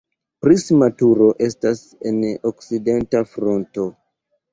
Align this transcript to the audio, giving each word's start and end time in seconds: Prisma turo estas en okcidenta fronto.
Prisma 0.43 0.85
turo 1.01 1.27
estas 1.47 1.83
en 2.13 2.17
okcidenta 2.53 3.21
fronto. 3.35 3.87